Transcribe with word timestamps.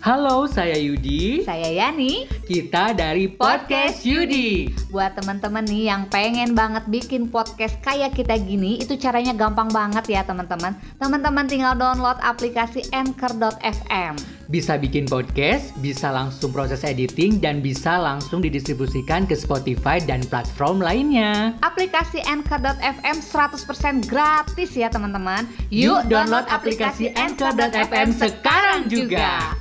Halo, 0.00 0.48
saya 0.48 0.80
Yudi. 0.80 1.44
Saya 1.44 1.68
Yani. 1.68 2.24
Kita 2.48 2.96
dari 2.96 3.28
Podcast 3.28 4.00
Yudi. 4.08 4.72
Buat 4.88 5.20
teman-teman 5.20 5.60
nih 5.68 5.92
yang 5.92 6.08
pengen 6.08 6.56
banget 6.56 6.88
bikin 6.88 7.28
podcast 7.28 7.76
kayak 7.84 8.16
kita 8.16 8.40
gini, 8.40 8.80
itu 8.80 8.96
caranya 8.96 9.36
gampang 9.36 9.68
banget 9.68 10.08
ya 10.08 10.24
teman-teman. 10.24 10.72
Teman-teman 10.96 11.44
tinggal 11.44 11.76
download 11.76 12.16
aplikasi 12.24 12.88
Anchor.fm. 12.96 14.16
Bisa 14.48 14.80
bikin 14.80 15.04
podcast, 15.04 15.76
bisa 15.84 16.08
langsung 16.08 16.48
proses 16.48 16.80
editing, 16.80 17.36
dan 17.36 17.60
bisa 17.60 18.00
langsung 18.00 18.40
didistribusikan 18.40 19.28
ke 19.28 19.36
Spotify 19.36 20.00
dan 20.00 20.24
platform 20.24 20.80
lainnya. 20.80 21.52
Aplikasi 21.60 22.24
Anchor.fm 22.24 23.20
100% 23.20 24.08
gratis 24.08 24.70
ya 24.72 24.88
teman-teman. 24.88 25.44
Yuk 25.68 26.08
download 26.08 26.48
aplikasi 26.48 27.12
Anchor.fm 27.12 28.16
sekarang 28.16 28.88
juga. 28.88 29.59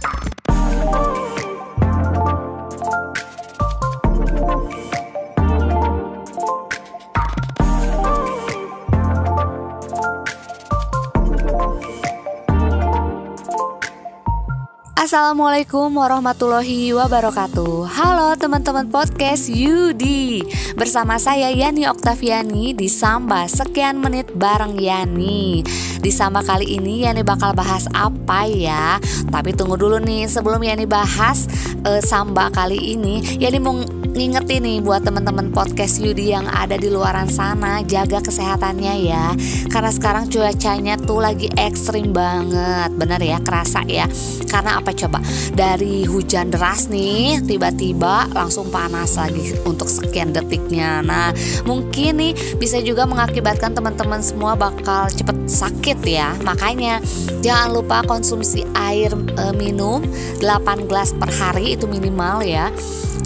Assalamualaikum 15.00 15.96
warahmatullahi 15.96 16.92
wabarakatuh. 16.92 17.88
Halo 17.88 18.36
teman-teman 18.36 18.92
podcast 18.92 19.48
Yudi 19.48 20.44
Bersama 20.75 21.16
saya 21.16 21.48
Yani 21.56 21.88
Oktaviani 21.88 22.75
di 22.75 22.92
Samba. 22.92 23.48
Sekian 23.48 24.04
menit 24.04 24.28
bareng 24.36 24.75
Yani. 24.75 25.64
Di 26.04 26.12
Samba 26.12 26.44
kali 26.44 26.75
ini 26.75 27.08
Yani 27.08 27.24
bakal 27.24 27.56
bahas 27.56 27.88
apa 27.96 28.44
ya? 28.44 29.00
Tapi 29.32 29.56
tunggu 29.56 29.80
dulu 29.80 30.04
nih 30.04 30.28
sebelum 30.28 30.60
Yani 30.68 30.84
bahas 30.84 31.47
uh, 31.88 32.03
Samba 32.03 32.52
kali 32.52 33.00
ini 33.00 33.39
Yani 33.39 33.56
mau 33.64 33.80
ngingetin 34.20 34.67
nih 34.67 34.78
buat 34.84 35.08
teman-teman 35.08 35.56
podcast 35.56 36.03
Yudi 36.03 36.36
yang 36.36 36.44
ada 36.52 36.75
di 36.75 36.92
luaran 36.92 37.31
sana 37.31 37.80
Jaga 37.88 38.20
kesehatannya 38.20 39.08
ya. 39.08 39.31
Karena 39.72 39.95
sekarang 39.95 40.28
cuacanya 40.28 41.00
tuh 41.00 41.23
lagi 41.23 41.48
ekstrim 41.56 42.12
banget. 42.12 42.92
Bener 43.00 43.23
ya 43.23 43.40
kerasa 43.40 43.88
ya. 43.88 44.12
Karena 44.44 44.75
apa 44.75 44.90
apa 44.90 45.06
coba? 45.06 45.22
Dari 45.53 46.09
hujan 46.09 46.50
deras 46.50 46.90
nih 46.90 47.45
tiba-tiba 47.45 48.25
langsung 48.34 48.73
panas 48.73 49.22
lagi 49.22 49.53
untuk 49.62 49.86
sekian 49.86 50.34
detiknya. 50.34 51.06
Nah 51.06 51.30
mungkin 51.70 52.17
nih 52.17 52.34
bisa 52.58 52.81
juga 52.81 53.06
mengakibatkan 53.06 53.78
teman-teman 53.78 54.25
semua 54.25 54.58
bakal 54.58 55.06
cepet 55.14 55.45
sakit 55.45 56.02
ya. 56.02 56.34
Makanya 56.42 57.06
jangan 57.45 57.70
lupa 57.78 58.02
konsumsi 58.02 58.66
air 58.73 59.14
e, 59.14 59.44
minum 59.53 60.02
8 60.42 60.90
gelas 60.90 61.14
per 61.14 61.30
hari 61.30 61.78
itu 61.78 61.86
minimal 61.86 62.42
ya. 62.42 62.73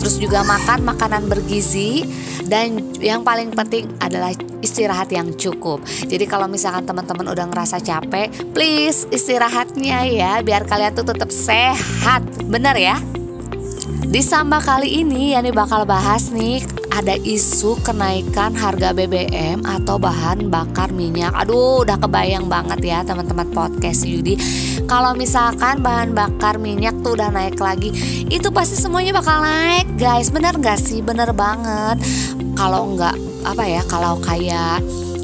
Terus 0.03 0.19
juga 0.19 0.43
makan 0.43 0.82
makanan 0.83 1.31
bergizi 1.31 2.05
dan 2.45 2.93
yang 2.99 3.23
paling 3.23 3.55
penting 3.55 3.87
adalah 4.03 4.35
istirahat 4.59 5.09
yang 5.09 5.31
cukup. 5.35 5.79
Jadi 6.05 6.27
kalau 6.27 6.45
misalkan 6.51 6.83
teman-teman 6.83 7.31
udah 7.31 7.45
ngerasa 7.49 7.79
capek, 7.79 8.31
please 8.51 9.07
istirahatnya 9.09 10.07
ya 10.11 10.31
biar 10.43 10.67
kalian 10.67 10.93
tuh 10.93 11.07
tetap 11.07 11.31
sehat. 11.31 12.23
Bener 12.45 12.75
ya? 12.75 12.99
Di 14.03 14.21
Samba 14.21 14.61
kali 14.61 15.01
ini 15.01 15.33
Yani 15.33 15.49
bakal 15.49 15.89
bahas 15.89 16.29
nih 16.29 16.61
ada 16.93 17.17
isu 17.17 17.81
kenaikan 17.81 18.53
harga 18.53 18.93
BBM 18.93 19.65
atau 19.65 19.97
bahan 19.97 20.53
bakar 20.53 20.93
minyak. 20.93 21.33
Aduh, 21.33 21.81
udah 21.81 21.97
kebayang 21.97 22.45
banget 22.45 22.85
ya 22.85 22.99
teman-teman 23.01 23.49
podcast 23.49 24.05
Yudi. 24.05 24.37
Kalau 24.85 25.15
misalkan 25.15 25.79
bahan 25.79 26.11
bakar 26.11 26.59
minyak 26.59 26.93
tuh 27.01 27.15
udah 27.15 27.31
naik 27.31 27.57
lagi, 27.57 27.89
itu 28.27 28.47
pasti 28.51 28.75
semuanya 28.77 29.15
bakal 29.15 29.41
naik, 29.41 29.87
guys. 29.95 30.29
Bener 30.29 30.53
gak 30.59 30.79
sih? 30.79 30.99
Bener 30.99 31.31
banget. 31.31 32.03
Kalau 32.53 32.93
nggak 32.93 33.15
apa 33.43 33.63
ya, 33.65 33.81
kalau 33.89 34.19
kayak 34.21 34.83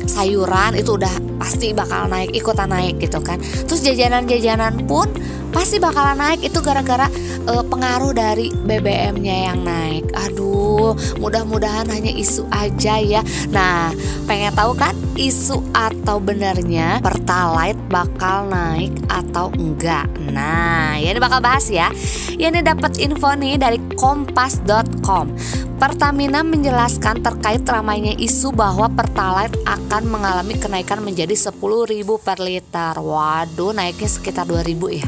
sayuran 0.10 0.74
itu 0.74 0.98
udah 0.98 1.14
pasti 1.38 1.72
bakal 1.72 2.10
naik 2.10 2.34
ikutan 2.34 2.68
naik 2.68 2.98
gitu 2.98 3.22
kan 3.22 3.38
terus 3.40 3.86
jajanan-jajanan 3.86 4.84
pun 4.90 5.08
pasti 5.54 5.78
bakalan 5.78 6.18
naik 6.18 6.42
itu 6.44 6.60
gara-gara 6.60 7.08
uh, 7.46 7.64
pengaruh 7.64 8.12
dari 8.12 8.50
BBM-nya 8.52 9.54
yang 9.54 9.62
naik 9.64 10.10
aduh 10.18 10.98
mudah-mudahan 11.22 11.88
hanya 11.94 12.12
isu 12.12 12.44
aja 12.50 12.98
ya 13.00 13.22
nah 13.54 13.94
pengen 14.26 14.52
tahu 14.58 14.74
kan 14.74 14.98
isu 15.20 15.60
atau 15.76 16.24
benernya 16.24 17.04
pertalite 17.04 17.76
bakal 17.92 18.48
naik 18.48 18.96
atau 19.12 19.52
enggak 19.60 20.08
nah 20.32 20.96
ya 20.96 21.12
ini 21.12 21.20
bakal 21.20 21.44
bahas 21.44 21.68
ya 21.68 21.92
ya 22.40 22.48
ini 22.48 22.64
dapat 22.64 22.96
info 23.04 23.36
nih 23.36 23.60
dari 23.60 23.84
kompas.com 24.00 25.36
Pertamina 25.80 26.44
menjelaskan 26.44 27.24
terkait 27.24 27.64
ramainya 27.64 28.12
isu 28.20 28.52
bahwa 28.52 28.92
Pertalite 28.92 29.56
akan 29.64 30.12
mengalami 30.12 30.60
kenaikan 30.60 31.00
menjadi 31.00 31.32
10.000 31.32 32.04
per 32.20 32.44
liter. 32.44 33.00
Waduh, 33.00 33.72
naiknya 33.72 34.12
sekitar 34.12 34.44
2.000 34.44 34.76
ya. 35.00 35.08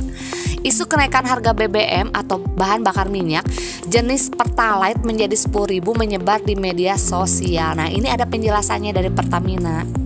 Isu 0.64 0.88
kenaikan 0.88 1.28
harga 1.28 1.52
BBM 1.52 2.16
atau 2.16 2.40
bahan 2.40 2.88
bakar 2.88 3.12
minyak 3.12 3.44
jenis 3.92 4.32
Pertalite 4.32 5.04
menjadi 5.04 5.36
10.000 5.36 5.84
menyebar 5.84 6.40
di 6.40 6.56
media 6.56 6.96
sosial. 6.96 7.76
Nah, 7.76 7.92
ini 7.92 8.08
ada 8.08 8.24
penjelasannya 8.24 8.96
dari 8.96 9.12
Pertamina 9.12 10.01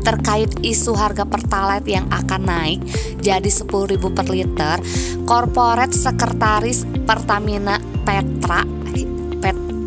terkait 0.00 0.50
isu 0.64 0.96
harga 0.96 1.28
pertalite 1.28 1.92
yang 1.92 2.08
akan 2.08 2.42
naik 2.46 2.80
jadi 3.20 3.46
10.000 3.46 4.00
per 4.00 4.26
liter, 4.32 4.76
Korporat 5.28 5.92
Sekretaris 5.92 6.88
Pertamina 7.04 7.76
Petra 8.04 8.64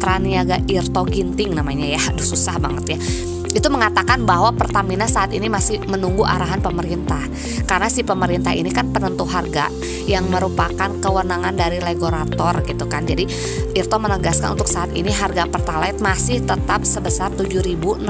Traniaga 0.03 0.59
Irto 0.67 1.07
Ginting 1.07 1.55
namanya 1.55 1.95
ya. 1.95 1.99
Aduh 2.11 2.27
susah 2.27 2.59
banget 2.59 2.99
ya 2.99 3.32
itu 3.53 3.67
mengatakan 3.69 4.25
bahwa 4.25 4.49
Pertamina 4.51 5.05
saat 5.05 5.29
ini 5.31 5.45
masih 5.47 5.79
menunggu 5.85 6.25
arahan 6.25 6.59
pemerintah. 6.59 7.21
Karena 7.69 7.87
si 7.87 8.01
pemerintah 8.01 8.51
ini 8.51 8.73
kan 8.73 8.89
penentu 8.89 9.29
harga 9.29 9.69
yang 10.09 10.27
merupakan 10.27 10.89
kewenangan 10.99 11.53
dari 11.53 11.77
regulator 11.79 12.65
gitu 12.65 12.89
kan. 12.89 13.05
Jadi 13.05 13.29
Irto 13.77 13.97
menegaskan 14.01 14.57
untuk 14.57 14.69
saat 14.69 14.89
ini 14.97 15.13
harga 15.13 15.45
Pertalite 15.45 16.01
masih 16.01 16.41
tetap 16.41 16.83
sebesar 16.83 17.29
7.650 17.37 18.03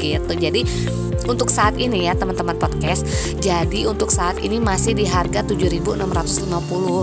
gitu. 0.00 0.32
Jadi 0.34 0.60
untuk 1.28 1.52
saat 1.52 1.76
ini 1.76 2.08
ya 2.08 2.16
teman-teman 2.16 2.56
podcast 2.56 3.04
jadi 3.36 3.84
untuk 3.84 4.08
saat 4.08 4.40
ini 4.40 4.56
masih 4.56 4.96
di 4.96 5.04
harga 5.04 5.44
7.650 5.44 6.00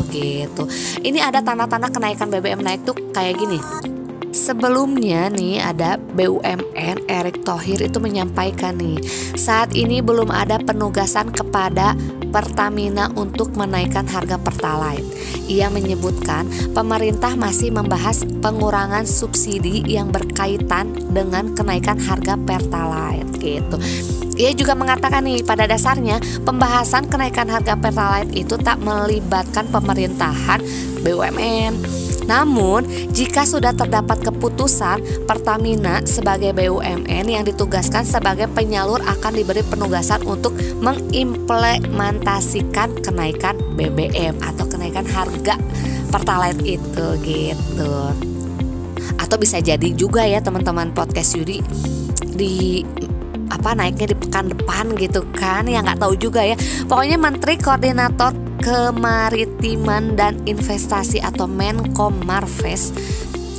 gitu. 0.09 0.63
Ini 1.05 1.19
ada 1.21 1.45
tanda-tanda 1.45 1.93
kenaikan 1.93 2.33
BBM 2.33 2.65
naik 2.65 2.81
tuh 2.89 2.97
kayak 3.13 3.37
gini 3.37 3.61
Sebelumnya 4.45 5.25
nih 5.33 5.57
ada 5.57 5.97
BUMN 5.97 7.09
Erick 7.09 7.41
Thohir 7.41 7.81
itu 7.81 7.97
menyampaikan 7.97 8.77
nih 8.77 9.01
saat 9.33 9.73
ini 9.73 10.05
belum 10.05 10.29
ada 10.29 10.61
penugasan 10.61 11.33
kepada 11.33 11.97
Pertamina 12.29 13.09
untuk 13.17 13.57
menaikkan 13.57 14.05
harga 14.05 14.37
Pertalite. 14.37 15.01
Ia 15.49 15.73
menyebutkan 15.73 16.45
pemerintah 16.77 17.33
masih 17.33 17.73
membahas 17.73 18.21
pengurangan 18.45 19.09
subsidi 19.09 19.81
yang 19.89 20.13
berkaitan 20.13 20.93
dengan 21.09 21.57
kenaikan 21.57 21.97
harga 21.97 22.37
Pertalite 22.37 23.41
gitu. 23.41 23.81
Ia 24.37 24.53
juga 24.53 24.77
mengatakan 24.77 25.25
nih 25.25 25.41
pada 25.41 25.65
dasarnya 25.65 26.21
pembahasan 26.45 27.09
kenaikan 27.09 27.49
harga 27.49 27.73
Pertalite 27.73 28.29
itu 28.37 28.61
tak 28.61 28.77
melibatkan 28.77 29.65
pemerintahan 29.73 30.61
BUMN 31.01 32.04
namun, 32.25 32.89
jika 33.13 33.45
sudah 33.45 33.69
terdapat 33.73 34.21
keputusan, 34.25 35.01
Pertamina 35.29 36.01
sebagai 36.09 36.57
BUMN 36.57 37.29
yang 37.29 37.45
ditugaskan 37.45 38.01
sebagai 38.01 38.49
penyalur 38.49 38.97
akan 39.05 39.37
diberi 39.37 39.61
penugasan 39.61 40.25
untuk 40.25 40.57
mengimplementasikan 40.81 42.97
kenaikan 43.05 43.53
BBM 43.77 44.41
atau 44.41 44.65
kenaikan 44.65 45.05
harga 45.05 45.53
Pertalite 46.09 46.65
itu 46.65 47.05
gitu. 47.21 47.93
Atau 49.21 49.37
bisa 49.37 49.61
jadi 49.61 49.93
juga 49.93 50.25
ya 50.25 50.41
teman-teman 50.41 50.89
podcast 50.97 51.37
Yudi 51.37 51.61
di 52.35 52.83
apa 53.53 53.77
naiknya 53.77 54.11
di 54.11 54.17
pekan 54.17 54.49
depan 54.51 54.97
gitu 54.97 55.21
kan 55.37 55.69
ya 55.69 55.79
nggak 55.79 56.01
tahu 56.01 56.17
juga 56.17 56.41
ya 56.43 56.57
pokoknya 56.89 57.15
Menteri 57.15 57.55
Koordinator 57.61 58.33
Kemaritiman 58.65 60.17
dan 60.17 60.41
Investasi 60.49 61.21
atau 61.21 61.45
Menkom 61.45 62.25
Marves 62.25 62.89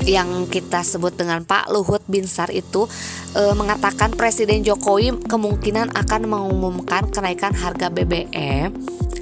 yang 0.03 0.51
kita 0.51 0.83
sebut 0.83 1.15
dengan 1.15 1.47
Pak 1.47 1.71
Luhut 1.71 2.03
Binsar 2.11 2.51
itu 2.51 2.91
e, 3.31 3.55
mengatakan 3.55 4.11
Presiden 4.19 4.67
Jokowi 4.67 5.15
kemungkinan 5.31 5.95
akan 5.95 6.23
mengumumkan 6.27 7.07
kenaikan 7.15 7.55
harga 7.55 7.87
BBM 7.87 8.75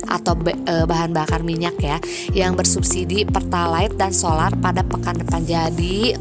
atau 0.09 0.33
be, 0.33 0.57
e, 0.57 0.89
bahan 0.89 1.13
bakar 1.13 1.45
minyak 1.45 1.77
ya 1.77 2.01
yang 2.33 2.57
bersubsidi 2.57 3.29
Pertalite 3.29 4.01
dan 4.01 4.17
solar 4.17 4.57
pada 4.57 4.81
pekan 4.89 5.21
depan. 5.21 5.45
Jadi 5.45 6.17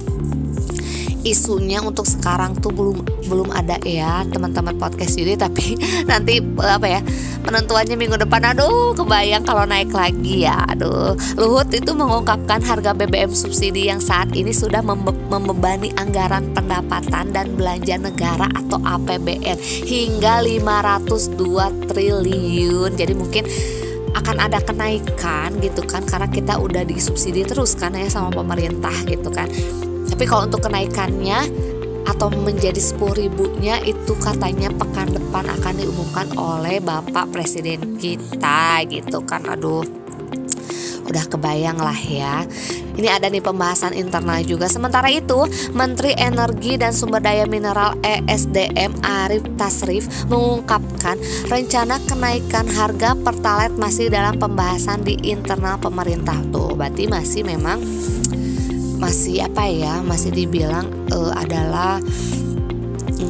isunya 1.23 1.79
untuk 1.79 2.03
sekarang 2.03 2.59
tuh 2.59 2.71
belum 2.71 3.03
belum 3.27 3.49
ada 3.55 3.79
ya 3.83 4.27
teman-teman 4.27 4.75
podcast 4.75 5.15
ini. 5.19 5.39
Tapi 5.39 5.79
nanti 6.11 6.43
apa 6.59 6.87
ya 6.87 7.01
penentuannya 7.43 7.95
minggu 7.95 8.19
depan. 8.19 8.53
Aduh 8.55 8.93
kebayang 8.93 9.47
kalau 9.47 9.63
naik 9.63 9.91
lagi 9.91 10.45
ya. 10.45 10.59
Aduh. 10.71 11.15
Luhut 11.39 11.71
itu 11.71 11.91
mengungkapkan 11.95 12.61
harga 12.61 12.91
BBM 12.93 13.31
subsidi 13.31 13.87
yang 13.89 14.03
saat 14.03 14.31
ini 14.35 14.51
sudah 14.51 14.83
membe 14.83 15.15
membebani 15.31 15.89
anggaran 15.97 16.51
pendapatan 16.53 17.33
dan 17.33 17.55
belanja 17.57 17.97
negara 17.97 18.47
atau 18.53 18.77
APBN 18.83 19.57
hingga 19.87 20.43
502 20.43 21.89
triliun. 21.89 22.91
Jadi 22.99 23.13
mungkin 23.15 23.43
akan 24.13 24.37
ada 24.45 24.61
kenaikan 24.61 25.57
gitu 25.57 25.81
kan 25.89 26.05
karena 26.05 26.29
kita 26.29 26.61
udah 26.61 26.85
disubsidi 26.85 27.41
terus 27.41 27.73
kan 27.73 27.97
ya 27.97 28.05
sama 28.13 28.29
pemerintah 28.29 28.93
gitu 29.09 29.33
kan 29.33 29.49
tapi 30.23 30.31
kalau 30.31 30.47
untuk 30.47 30.71
kenaikannya 30.71 31.51
atau 32.07 32.31
menjadi 32.31 32.79
10 32.79 33.27
ribunya 33.27 33.75
itu 33.83 34.15
katanya 34.23 34.71
pekan 34.71 35.11
depan 35.11 35.43
akan 35.51 35.75
diumumkan 35.75 36.31
oleh 36.39 36.79
Bapak 36.79 37.35
Presiden 37.35 37.99
kita 37.99 38.87
gitu 38.87 39.19
kan. 39.27 39.43
Aduh 39.43 39.83
udah 41.11 41.27
kebayang 41.27 41.75
lah 41.75 41.99
ya. 41.99 42.47
Ini 42.95 43.11
ada 43.11 43.27
nih 43.27 43.43
pembahasan 43.43 43.91
internal 43.99 44.39
juga. 44.47 44.71
Sementara 44.71 45.11
itu 45.11 45.43
Menteri 45.75 46.15
Energi 46.15 46.79
dan 46.79 46.95
Sumber 46.95 47.19
Daya 47.19 47.43
Mineral 47.43 47.99
ESDM 47.99 48.95
Arif 49.03 49.43
Tasrif 49.59 50.07
mengungkapkan 50.31 51.19
rencana 51.51 51.99
kenaikan 52.07 52.63
harga 52.71 53.11
pertalite 53.19 53.75
masih 53.75 54.07
dalam 54.07 54.39
pembahasan 54.39 55.03
di 55.03 55.19
internal 55.27 55.75
pemerintah. 55.83 56.39
Tuh 56.47 56.71
berarti 56.79 57.11
masih 57.11 57.43
memang 57.43 57.83
masih 59.03 59.43
apa 59.43 59.67
ya 59.67 59.99
masih 59.99 60.31
dibilang 60.31 60.87
uh, 61.11 61.35
adalah 61.35 61.99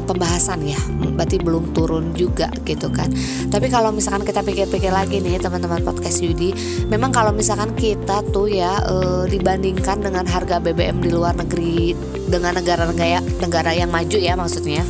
pembahasan 0.06 0.68
ya 0.68 0.78
berarti 1.16 1.40
belum 1.40 1.72
turun 1.72 2.12
juga 2.14 2.52
gitu 2.68 2.92
kan. 2.92 3.10
Tapi 3.48 3.72
kalau 3.72 3.90
misalkan 3.96 4.28
kita 4.28 4.44
pikir-pikir 4.44 4.92
lagi 4.92 5.24
nih 5.24 5.40
teman-teman 5.40 5.82
podcast 5.82 6.20
Yudi 6.20 6.52
memang 6.92 7.10
kalau 7.16 7.32
misalkan 7.32 7.72
kita 7.74 8.22
tuh 8.30 8.52
ya 8.52 8.84
e, 8.84 8.96
dibandingkan 9.32 10.04
dengan 10.04 10.28
harga 10.28 10.60
BBM 10.60 11.00
di 11.00 11.10
luar 11.10 11.34
negeri 11.40 11.96
dengan 12.28 12.60
negara-negara 12.60 13.24
negara 13.40 13.72
yang 13.72 13.90
maju 13.90 14.18
ya 14.20 14.36
maksudnya 14.36 14.84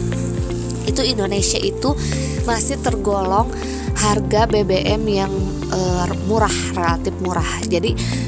itu 0.83 1.01
Indonesia 1.05 1.61
itu 1.61 1.95
masih 2.43 2.81
tergolong 2.81 3.47
harga 3.93 4.49
BBM 4.49 5.01
yang 5.07 5.31
e, 5.69 5.79
murah 6.25 6.53
relatif 6.73 7.13
murah. 7.21 7.61
Jadi 7.69 8.22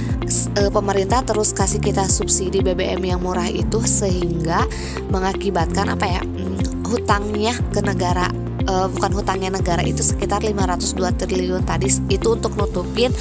e, 0.56 0.68
pemerintah 0.70 1.24
terus 1.24 1.56
kasih 1.56 1.80
kita 1.80 2.06
subsidi 2.06 2.60
BBM 2.60 3.02
yang 3.04 3.22
murah 3.24 3.48
itu 3.48 3.82
sehingga 3.84 4.68
mengakibatkan 5.10 5.96
apa 5.96 6.06
ya 6.06 6.22
hmm, 6.22 6.86
hutangnya 6.88 7.56
ke 7.72 7.80
negara 7.80 8.28
e, 8.64 8.74
bukan 8.92 9.12
hutangnya 9.16 9.56
negara 9.56 9.82
itu 9.82 10.04
sekitar 10.04 10.44
502 10.44 11.00
triliun 11.16 11.64
tadi 11.64 11.88
itu 12.12 12.28
untuk 12.28 12.54
nutupin 12.60 13.16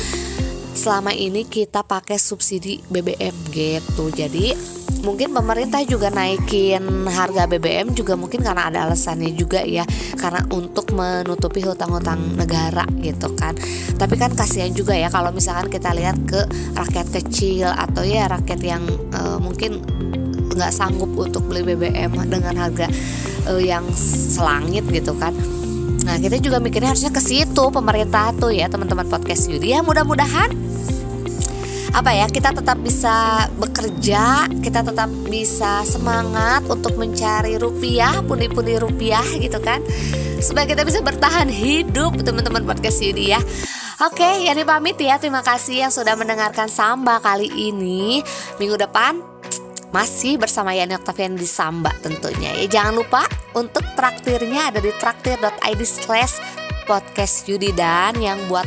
selama 0.74 1.14
ini 1.14 1.46
kita 1.46 1.86
pakai 1.86 2.18
subsidi 2.18 2.82
BBM 2.90 3.32
gitu. 3.54 4.10
Jadi 4.10 4.52
mungkin 5.04 5.36
pemerintah 5.36 5.84
juga 5.84 6.08
naikin 6.08 7.06
harga 7.06 7.44
BBM 7.44 7.92
juga 7.92 8.16
mungkin 8.16 8.40
karena 8.40 8.72
ada 8.72 8.78
alasannya 8.88 9.36
juga 9.36 9.60
ya. 9.62 9.84
Karena 10.16 10.40
untuk 10.50 10.90
menutupi 10.96 11.60
hutang-hutang 11.62 12.34
negara 12.34 12.88
gitu 12.98 13.30
kan. 13.36 13.54
Tapi 13.94 14.14
kan 14.16 14.32
kasihan 14.32 14.72
juga 14.72 14.96
ya 14.96 15.12
kalau 15.12 15.30
misalkan 15.30 15.68
kita 15.68 15.92
lihat 15.92 16.16
ke 16.24 16.40
rakyat 16.74 17.08
kecil 17.12 17.68
atau 17.70 18.02
ya 18.02 18.26
rakyat 18.26 18.60
yang 18.64 18.82
uh, 19.12 19.36
mungkin 19.38 19.84
nggak 20.54 20.72
sanggup 20.72 21.12
untuk 21.14 21.44
beli 21.44 21.74
BBM 21.74 22.14
dengan 22.30 22.56
harga 22.56 22.88
uh, 23.52 23.60
yang 23.60 23.84
selangit 24.32 24.88
gitu 24.88 25.12
kan. 25.20 25.36
Nah 26.04 26.20
kita 26.20 26.36
juga 26.36 26.60
mikirnya 26.60 26.92
harusnya 26.92 27.12
ke 27.12 27.20
situ 27.20 27.64
pemerintah 27.72 28.32
tuh 28.36 28.52
ya 28.52 28.68
teman-teman 28.68 29.08
podcast 29.08 29.48
Yudi 29.48 29.72
ya 29.72 29.80
mudah-mudahan 29.80 30.63
apa 31.94 32.10
ya 32.10 32.26
kita 32.26 32.50
tetap 32.50 32.74
bisa 32.82 33.46
bekerja 33.54 34.50
kita 34.66 34.82
tetap 34.82 35.06
bisa 35.30 35.86
semangat 35.86 36.66
untuk 36.66 36.98
mencari 36.98 37.54
rupiah 37.54 38.18
pundi-pundi 38.26 38.82
rupiah 38.82 39.22
gitu 39.38 39.62
kan 39.62 39.78
supaya 40.42 40.66
kita 40.66 40.82
bisa 40.82 40.98
bertahan 41.06 41.46
hidup 41.46 42.18
teman-teman 42.18 42.66
podcast 42.66 42.98
ini 42.98 43.38
ya 43.38 43.40
Oke, 44.02 44.26
Yani 44.26 44.66
pamit 44.66 44.98
ya. 44.98 45.22
Terima 45.22 45.38
kasih 45.38 45.86
yang 45.86 45.92
sudah 45.94 46.18
mendengarkan 46.18 46.66
Samba 46.66 47.22
kali 47.22 47.46
ini. 47.46 48.26
Minggu 48.58 48.74
depan 48.74 49.22
masih 49.94 50.34
bersama 50.34 50.74
Yani 50.74 50.98
Octavian 50.98 51.38
di 51.38 51.46
Samba 51.46 51.94
tentunya 52.02 52.58
ya. 52.58 52.66
Jangan 52.66 52.98
lupa 52.98 53.22
untuk 53.54 53.86
traktirnya 53.94 54.74
ada 54.74 54.82
di 54.82 54.90
traktir.id 54.98 55.80
slash 55.86 56.42
podcast 56.90 57.46
Yudi 57.46 57.70
dan 57.70 58.18
yang 58.18 58.42
buat 58.50 58.66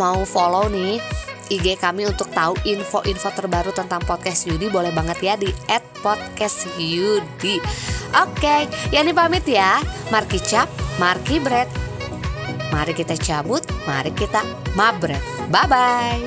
mau 0.00 0.24
follow 0.24 0.64
nih 0.72 1.17
IG 1.48 1.80
kami 1.80 2.04
untuk 2.08 2.28
tahu 2.32 2.54
info-info 2.64 3.32
terbaru 3.32 3.72
tentang 3.72 4.04
podcast 4.04 4.44
Yudi 4.44 4.68
boleh 4.68 4.92
banget 4.92 5.18
ya 5.20 5.34
di 5.36 5.48
@podcastyudi. 6.04 7.56
Oke, 8.16 8.68
Yani 8.92 9.12
pamit 9.12 9.44
ya. 9.44 9.80
Marki 10.08 10.40
cap, 10.40 10.68
Marki 10.96 11.40
bread. 11.40 11.68
Mari 12.68 12.92
kita 12.92 13.16
cabut, 13.16 13.64
mari 13.88 14.12
kita 14.12 14.44
mabret. 14.76 15.24
Bye 15.48 15.68
bye. 15.68 16.20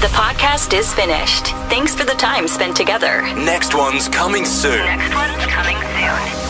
The 0.00 0.08
podcast 0.14 0.72
is 0.72 0.94
finished. 0.94 1.52
Thanks 1.68 1.92
for 1.92 2.04
the 2.06 2.14
time 2.16 2.48
spent 2.48 2.76
together. 2.76 3.26
Next 3.34 3.74
one's 3.74 4.08
coming 4.08 4.46
soon. 4.46 4.80
Next 4.86 5.12
one's 5.12 5.44
coming 5.46 5.76
soon. 5.76 6.47